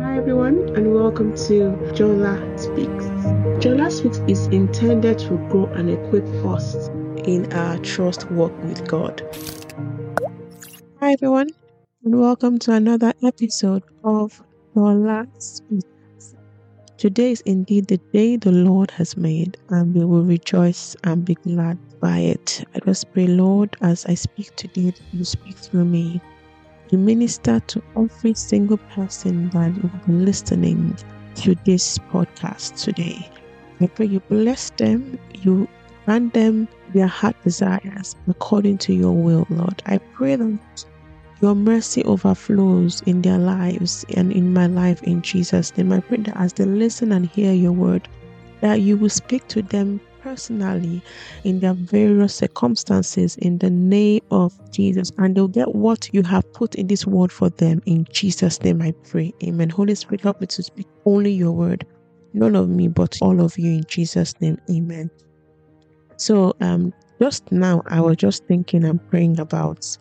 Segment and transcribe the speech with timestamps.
[0.00, 3.04] Hi everyone and welcome to Jola Speaks.
[3.64, 6.88] Jola Speaks is intended to grow and equip us
[7.24, 9.22] in our trust walk with God.
[11.00, 11.48] Hi everyone
[12.04, 14.40] and welcome to another episode of
[14.76, 16.36] Jola Speaks.
[16.96, 21.34] Today is indeed the day the Lord has made and we will rejoice and be
[21.34, 22.64] glad by it.
[22.74, 26.20] I just pray, Lord, as I speak today, you speak through me
[26.90, 30.96] you minister to every single person that will be listening
[31.36, 33.28] to this podcast today.
[33.80, 35.68] I pray you bless them, you
[36.04, 39.82] grant them their heart desires according to your will, Lord.
[39.86, 40.58] I pray that
[41.40, 45.92] your mercy overflows in their lives and in my life in Jesus' name.
[45.92, 48.08] I pray that as they listen and hear your word,
[48.60, 51.02] that you will speak to them personally
[51.44, 55.10] in their various circumstances in the name of Jesus.
[55.16, 57.80] And they'll get what you have put in this word for them.
[57.86, 59.32] In Jesus' name I pray.
[59.42, 59.70] Amen.
[59.70, 61.86] Holy Spirit, help me to speak only your word.
[62.34, 64.58] None of me, but all of you in Jesus' name.
[64.70, 65.10] Amen.
[66.16, 69.98] So um just now I was just thinking and praying about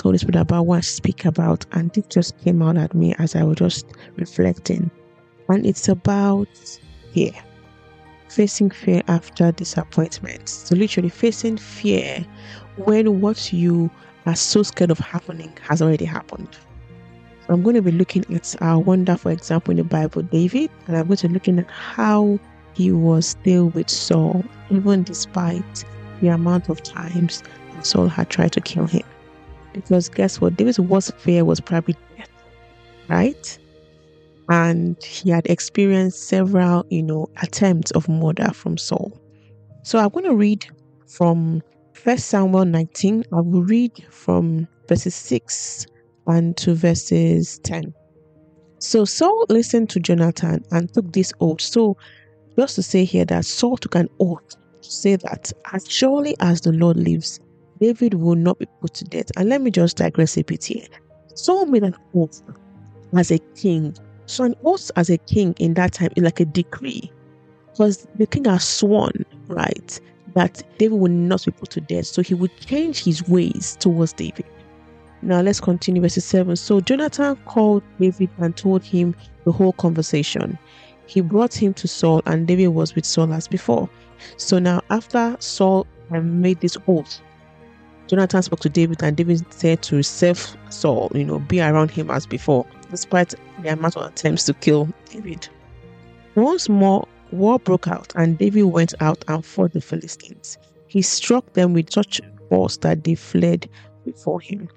[0.00, 3.34] Holy Spirit about what I speak about, and it just came out at me as
[3.34, 3.86] I was just
[4.16, 4.90] reflecting.
[5.48, 6.48] And it's about
[7.12, 7.32] fear
[8.30, 10.48] facing fear after disappointment.
[10.48, 12.24] So, literally, facing fear
[12.76, 13.90] when what you
[14.26, 16.56] are so scared of happening has already happened.
[17.46, 20.96] So I'm going to be looking at our wonderful example in the Bible, David, and
[20.96, 22.38] I'm going to be looking at how
[22.74, 25.84] he was still with Saul, even despite
[26.20, 27.42] the amount of times
[27.82, 29.02] Saul had tried to kill him.
[29.72, 30.56] Because guess what?
[30.56, 32.28] David's worst fear was probably death,
[33.08, 33.58] right?
[34.50, 39.16] And he had experienced several, you know, attempts of murder from Saul.
[39.84, 40.66] So I'm going to read
[41.06, 41.62] from
[41.94, 43.24] First Samuel 19.
[43.32, 45.86] I will read from verses 6
[46.26, 47.94] and to verses 10.
[48.80, 51.60] So Saul listened to Jonathan and took this oath.
[51.60, 51.96] So
[52.58, 56.60] just to say here that Saul took an oath to say that as surely as
[56.62, 57.38] the Lord lives,
[57.80, 59.30] David will not be put to death.
[59.36, 60.86] And let me just digress a bit here.
[61.34, 62.42] Saul made an oath
[63.14, 63.94] as a king
[64.30, 67.10] so an oath as a king in that time is like a decree.
[67.72, 70.00] Because the king has sworn, right,
[70.34, 72.06] that David will not be put to death.
[72.06, 74.46] So he would change his ways towards David.
[75.22, 76.56] Now let's continue verse 7.
[76.56, 79.14] So Jonathan called David and told him
[79.44, 80.58] the whole conversation.
[81.06, 83.90] He brought him to Saul, and David was with Saul as before.
[84.36, 87.20] So now, after Saul made this oath,
[88.06, 92.10] Jonathan spoke to David, and David said to save Saul, you know, be around him
[92.10, 95.48] as before despite the amount of attempts to kill David.
[96.34, 100.58] Once more, war broke out, and David went out and fought the Philistines.
[100.86, 103.68] He struck them with such force that they fled
[104.04, 104.68] before him.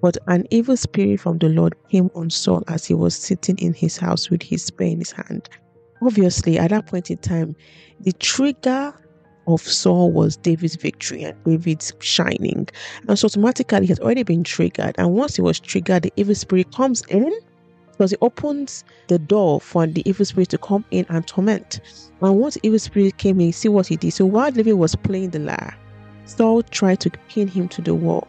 [0.00, 3.72] But an evil spirit from the Lord came on Saul as he was sitting in
[3.72, 5.48] his house with his spear in his hand.
[6.02, 7.54] Obviously, at that point in time,
[8.00, 8.92] the trigger
[9.46, 12.68] of Saul was David's victory and David's shining.
[13.08, 14.96] And so automatically, he had already been triggered.
[14.98, 17.32] And once he was triggered, the evil spirit comes in
[17.92, 21.80] because it opens the door for the evil spirit to come in and torment.
[22.20, 24.12] And once evil spirit came in, see what he did.
[24.12, 25.76] So while David was playing the lyre,
[26.24, 28.26] Saul tried to pin him to the wall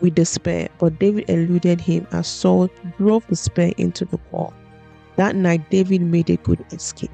[0.00, 2.68] with the spear, but David eluded him as Saul
[2.98, 4.52] drove the spear into the wall.
[5.16, 7.10] That night, David made a good escape.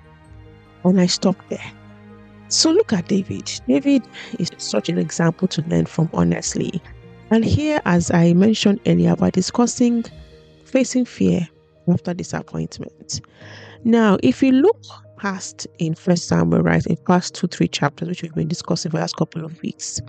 [0.84, 1.72] And I stopped there.
[2.48, 3.60] So look at David.
[3.68, 4.02] David
[4.38, 6.82] is such an example to learn from, honestly.
[7.30, 10.04] And here, as I mentioned earlier, by discussing
[10.64, 11.48] facing fear,
[11.92, 13.20] after disappointment.
[13.84, 14.82] Now, if you look
[15.16, 18.96] past in First Samuel, right, in past two, three chapters, which we've been discussing for
[18.98, 20.00] the last couple of weeks,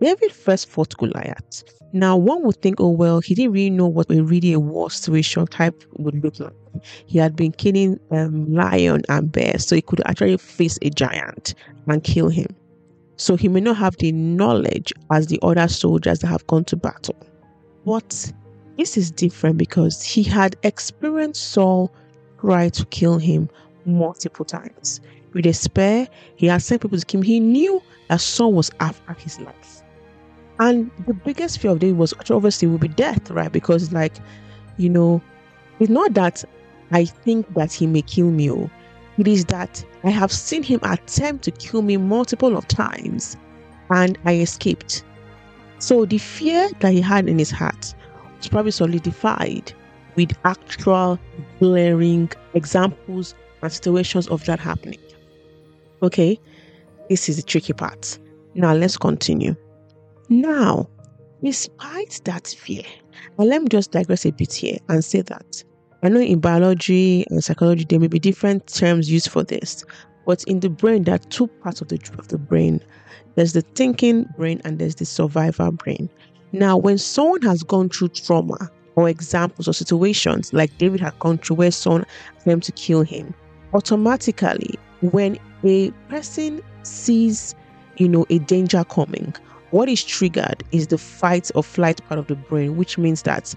[0.00, 1.64] David first fought Goliath.
[1.92, 4.90] Now, one would think, oh, well, he didn't really know what a really a war
[4.90, 6.52] situation type would look like.
[7.06, 11.54] He had been killing um, lion and bear, so he could actually face a giant
[11.86, 12.54] and kill him.
[13.16, 16.76] So he may not have the knowledge as the other soldiers that have gone to
[16.76, 17.16] battle.
[17.84, 18.32] But
[18.78, 21.92] this is different because he had experienced Saul
[22.40, 23.50] try to kill him
[23.84, 25.00] multiple times.
[25.34, 26.06] With a spear,
[26.36, 27.26] he had sent people to kill him.
[27.26, 29.82] He knew that Saul was after his life.
[30.60, 33.50] And the biggest fear of David was obviously will be death, right?
[33.50, 34.14] Because like,
[34.76, 35.20] you know,
[35.80, 36.44] it's not that
[36.92, 38.50] I think that he may kill me.
[38.50, 38.70] Oh.
[39.18, 43.36] It is that I have seen him attempt to kill me multiple of times
[43.90, 45.02] and I escaped.
[45.80, 47.94] So the fear that he had in his heart
[48.38, 49.72] it's probably solidified
[50.16, 51.18] with actual
[51.58, 55.00] glaring examples and situations of that happening.
[56.02, 56.38] Okay,
[57.08, 58.18] this is the tricky part.
[58.54, 59.54] Now let's continue.
[60.28, 60.88] Now,
[61.42, 62.84] despite that fear,
[63.38, 65.64] now let me just digress a bit here and say that
[66.02, 69.84] I know in biology and psychology there may be different terms used for this,
[70.26, 72.80] but in the brain there are two parts of the of the brain.
[73.34, 76.08] There's the thinking brain and there's the survivor brain.
[76.52, 81.38] Now, when someone has gone through trauma or examples or situations like David had gone
[81.38, 82.06] through where someone
[82.44, 83.34] came to kill him,
[83.74, 87.54] automatically when a person sees,
[87.98, 89.34] you know, a danger coming,
[89.70, 93.54] what is triggered is the fight or flight part of the brain, which means that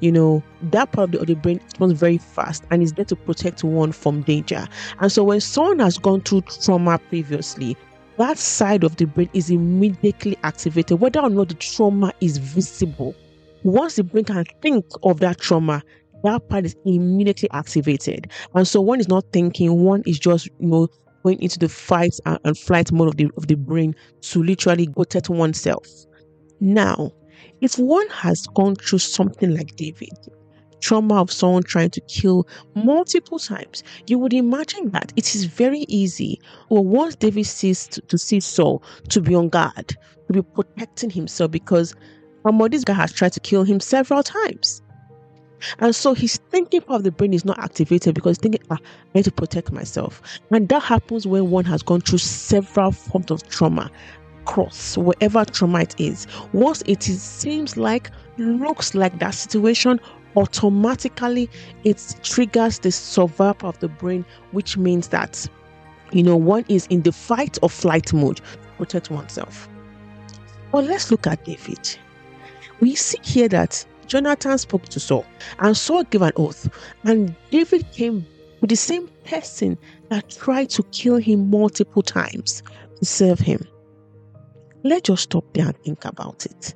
[0.00, 3.62] you know, that part of the, brain responds very fast and is there to protect
[3.62, 4.66] one from danger.
[4.98, 7.76] And so when someone has gone through trauma previously,
[8.18, 13.14] that side of the brain is immediately activated, whether or not the trauma is visible.
[13.62, 15.82] Once the brain can think of that trauma,
[16.24, 18.30] that part is immediately activated.
[18.54, 20.88] And so one is not thinking, one is just, you know,
[21.24, 24.88] going into the fight and, and flight mode of the of the brain to literally
[24.88, 25.86] protect oneself.
[26.60, 27.12] Now,
[27.60, 30.10] if one has gone through something like David,
[30.82, 35.86] trauma of someone trying to kill multiple times, you would imagine that it is very
[35.88, 36.40] easy.
[36.68, 39.88] Or once David sees to, to see Saul to be on guard,
[40.26, 41.94] to be protecting himself because
[42.44, 44.82] um, this guy has tried to kill him several times.
[45.78, 49.08] And so his thinking part of the brain is not activated because thinking, ah, I
[49.14, 50.20] need to protect myself.
[50.50, 53.90] And that happens when one has gone through several forms of trauma
[54.44, 60.00] cross whatever trauma it is once it is, seems like looks like that situation
[60.36, 61.48] automatically
[61.84, 65.46] it triggers the survival of the brain which means that
[66.12, 69.68] you know one is in the fight or flight mode to protect oneself.
[70.70, 71.98] But let's look at david.
[72.80, 75.24] We see here that jonathan spoke to saul
[75.60, 76.68] and saul gave an oath
[77.04, 78.26] and david came
[78.62, 79.76] with the same person
[80.08, 82.62] that tried to kill him multiple times
[82.98, 83.60] to serve him.
[84.84, 86.74] Let's just stop there and think about it.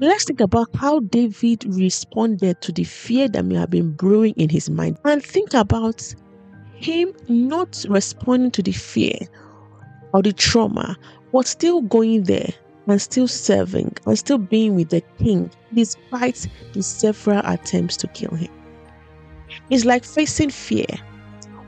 [0.00, 4.48] Let's think about how David responded to the fear that may have been brewing in
[4.48, 6.12] his mind and think about
[6.74, 9.16] him not responding to the fear
[10.12, 10.96] or the trauma,
[11.32, 12.48] but still going there
[12.88, 18.34] and still serving and still being with the king despite the several attempts to kill
[18.34, 18.50] him.
[19.70, 20.86] It's like facing fear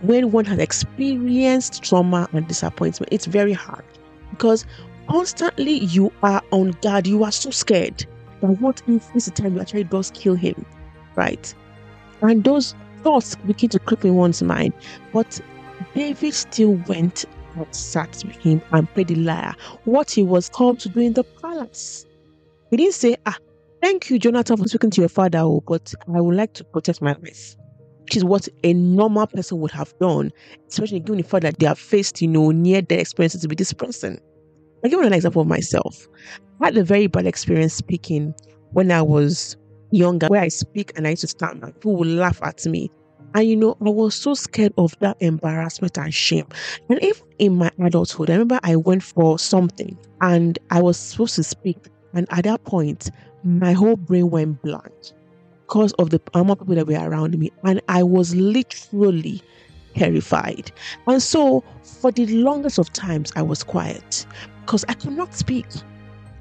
[0.03, 3.13] when one has experienced trauma and disappointment.
[3.13, 3.85] It's very hard
[4.31, 4.67] because
[5.09, 8.05] constantly you are on guard, you are so scared
[8.47, 10.65] that what if this time you actually does kill him,
[11.15, 11.55] right?
[12.23, 14.73] And those thoughts begin to creep in one's mind.
[15.13, 15.41] But
[15.95, 17.25] David still went
[17.57, 19.55] and sat with him and played the lyre,
[19.85, 22.07] what he was called to do in the palace.
[22.71, 23.37] He didn't say, Ah,
[23.83, 27.01] thank you, Jonathan, for speaking to your father, oh, but I would like to protect
[27.01, 27.57] my life.
[28.03, 30.33] Which is what a normal person would have done,
[30.69, 33.73] especially given the fact that they have faced, you know, near death experiences with this
[33.73, 34.21] person.
[34.87, 36.07] I'll give you an example of myself.
[36.61, 38.33] I had a very bad experience speaking
[38.71, 39.57] when I was
[39.91, 42.89] younger, where I speak and I used to stand and people would laugh at me.
[43.35, 46.47] And you know, I was so scared of that embarrassment and shame.
[46.89, 51.35] And if in my adulthood, I remember I went for something and I was supposed
[51.35, 51.79] to speak.
[52.15, 53.11] And at that point,
[53.43, 54.93] my whole brain went blank
[55.67, 57.51] because of the amount of people that were around me.
[57.65, 59.43] And I was literally
[59.97, 60.71] terrified.
[61.09, 64.25] And so, for the longest of times, I was quiet
[64.67, 65.65] because I could not speak.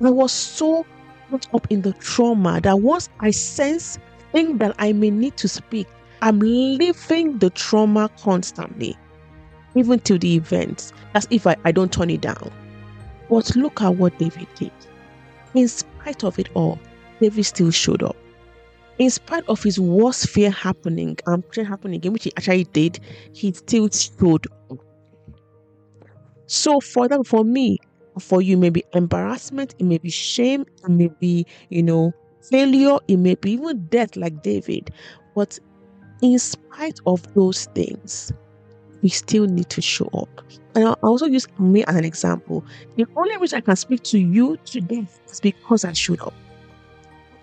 [0.03, 0.83] I was so
[1.29, 3.99] caught up in the trauma that once I sense
[4.31, 5.87] think that I may need to speak,
[6.23, 8.97] I'm living the trauma constantly,
[9.75, 10.91] even till the events.
[11.13, 12.51] As if I, I don't turn it down.
[13.29, 14.71] But look at what David did.
[15.53, 16.79] In spite of it all,
[17.21, 18.15] David still showed up.
[18.97, 22.99] In spite of his worst fear happening and um, happening again, which he actually did,
[23.33, 24.79] he still showed up.
[26.47, 27.77] So for that, for me,
[28.19, 32.13] for you may be embarrassment, it may be shame, it may be, you know,
[32.49, 34.91] failure, it may be even death, like David.
[35.35, 35.59] But
[36.21, 38.31] in spite of those things,
[39.01, 40.41] we still need to show up.
[40.75, 42.65] And I also use me as an example.
[42.95, 46.33] The only reason I can speak to you today is because I showed up.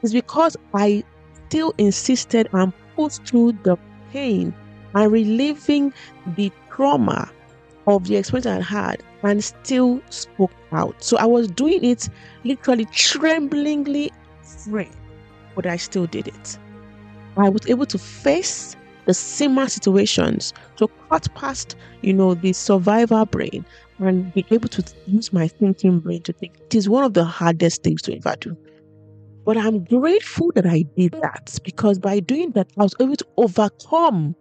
[0.03, 1.05] It's because I
[1.49, 3.77] still insisted and pushed through the
[4.11, 4.55] pain
[4.95, 5.93] and relieving
[6.37, 7.31] the trauma
[7.87, 11.03] of the experience I had and still spoke out.
[11.03, 12.09] So I was doing it
[12.45, 14.11] literally tremblingly
[14.43, 14.91] afraid,
[15.55, 16.59] but I still did it.
[17.37, 23.27] I was able to face the similar situations to cut past, you know, the survivor
[23.27, 23.65] brain
[23.99, 26.57] and be able to use my thinking brain to think.
[26.67, 28.57] It is one of the hardest things to ever do.
[29.45, 33.27] But I'm grateful that I did that because by doing that, I was able to
[33.37, 34.37] overcome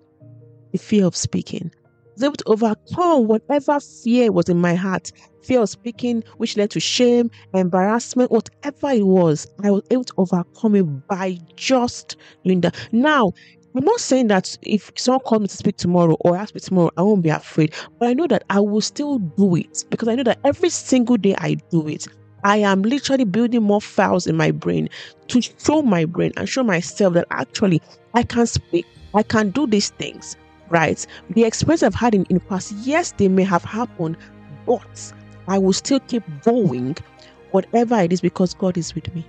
[0.71, 1.71] the fear of speaking
[2.15, 5.11] was able to overcome whatever fear was in my heart
[5.43, 9.47] fear of speaking, which led to shame, embarrassment, whatever it was.
[9.63, 12.75] I was able to overcome it by just doing that.
[12.91, 13.31] Now,
[13.75, 16.91] I'm not saying that if someone calls me to speak tomorrow or ask me tomorrow,
[16.97, 17.73] I won't be afraid.
[17.99, 21.17] But I know that I will still do it because I know that every single
[21.17, 22.07] day I do it,
[22.43, 24.89] I am literally building more files in my brain
[25.27, 27.81] to show my brain and show myself that actually
[28.13, 30.35] I can speak, I can do these things,
[30.71, 31.05] right?
[31.31, 34.17] The experience I've had in, in the past, yes, they may have happened,
[34.65, 35.13] but
[35.47, 36.97] I will still keep going,
[37.51, 39.25] whatever it is, because God is with me.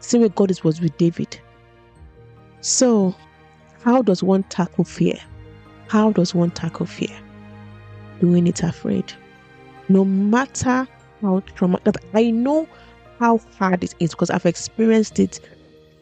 [0.00, 1.38] Same way God was with David.
[2.62, 3.14] So,
[3.82, 5.18] how does one tackle fear?
[5.88, 7.16] How does one tackle fear?
[8.20, 9.12] Doing it afraid.
[9.88, 10.88] No matter
[11.20, 12.66] how traumatic, I know
[13.18, 15.40] how hard it is because I've experienced it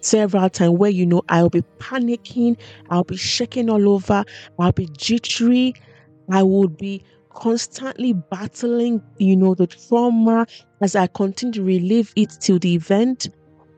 [0.05, 2.59] several times where you know I'll be panicking,
[2.91, 4.25] I'll be shaking all over,
[4.59, 5.75] I'll be jittery,
[6.31, 10.47] I would be constantly battling, you know, the trauma
[10.81, 13.29] as I continue to relive it till the event.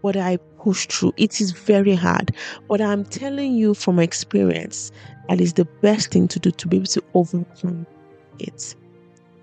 [0.02, 1.14] But I push through.
[1.16, 2.32] It is very hard.
[2.68, 4.92] But I'm telling you from experience,
[5.28, 7.86] that is the best thing to do to be able to overcome
[8.38, 8.74] it.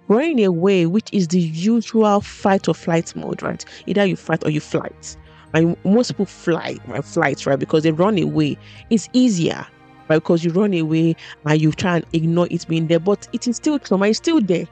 [0.08, 3.63] Running away, which is the usual fight or flight mode, right?
[3.88, 5.18] Either you fight or you flight.
[5.53, 7.03] And most people fly, right?
[7.03, 7.60] Flight, right?
[7.60, 8.57] Because they run away.
[8.89, 9.65] It's easier,
[10.10, 10.17] right?
[10.17, 13.57] Because you run away and you try and ignore it being there, but it is
[13.57, 14.07] still trauma.
[14.07, 14.63] It's still there.
[14.63, 14.69] It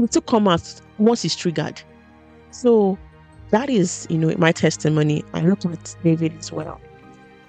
[0.00, 1.80] will still come out once it's triggered.
[2.50, 2.98] So
[3.50, 5.24] that is, you know, my testimony.
[5.34, 6.80] I look at David as well.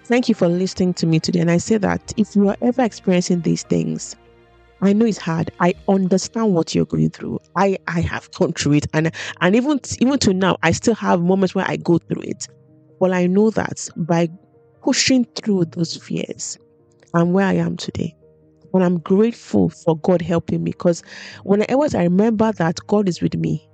[0.03, 1.39] Thank you for listening to me today.
[1.39, 4.15] And I say that if you are ever experiencing these things,
[4.81, 5.51] I know it's hard.
[5.59, 7.39] I understand what you're going through.
[7.55, 11.21] I I have gone through it, and and even even to now, I still have
[11.21, 12.47] moments where I go through it.
[12.99, 14.29] Well, I know that by
[14.83, 16.57] pushing through those fears,
[17.13, 18.15] I'm where I am today.
[18.73, 21.01] And I'm grateful for God helping me because
[21.43, 23.65] whenever I remember that God is with me,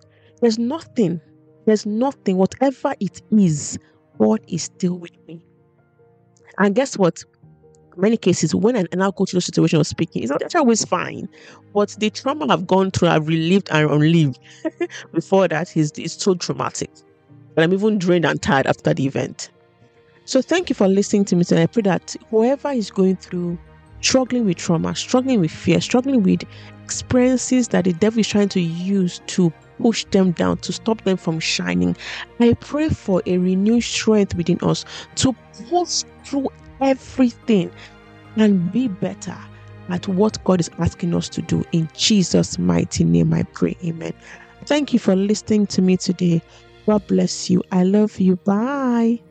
[0.41, 1.19] there's nothing,
[1.65, 3.79] there's nothing, whatever it is,
[4.19, 5.43] God is still with me.
[6.59, 7.23] And guess what?
[7.97, 11.27] many cases, when now go to the situation of speaking, it's not always fine.
[11.73, 14.39] But the trauma I've gone through, I've relived and unlived
[15.13, 16.89] before that is, is so traumatic.
[17.63, 19.49] I'm even drained and tired after the event.
[20.25, 23.57] So thank you for listening to me and I pray that whoever is going through
[24.01, 26.43] struggling with trauma, struggling with fear, struggling with
[26.83, 31.17] experiences that the devil is trying to use to push them down, to stop them
[31.17, 31.95] from shining.
[32.39, 35.33] I pray for a renewed strength within us to
[35.69, 36.49] push through
[36.79, 37.71] everything
[38.35, 39.37] and be better
[39.89, 41.63] at what God is asking us to do.
[41.71, 43.75] In Jesus' mighty name, I pray.
[43.83, 44.13] Amen.
[44.65, 46.41] Thank you for listening to me today.
[46.85, 47.63] God bless you.
[47.71, 48.35] I love you.
[48.37, 49.21] Bye.